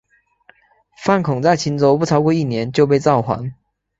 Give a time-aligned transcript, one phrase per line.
[0.97, 3.53] 范讽在青州不超过一年就被召还。